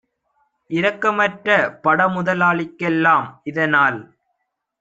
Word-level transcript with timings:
இரக்கமற்ற 0.69 1.49
படமுதலா 1.83 2.49
ளிக்கெல்லாம் 2.57 3.29
இதனால் 3.43 3.99